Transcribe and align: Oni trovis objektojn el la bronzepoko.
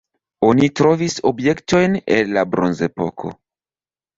Oni 0.45 0.69
trovis 0.79 1.17
objektojn 1.31 1.99
el 2.17 2.35
la 2.39 2.45
bronzepoko. 2.55 3.37